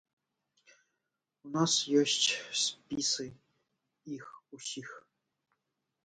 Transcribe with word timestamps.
У 1.47 1.49
нас 1.55 1.73
ёсць 2.01 2.29
спісы 2.61 3.27
іх 4.15 4.25
усіх. 4.57 4.89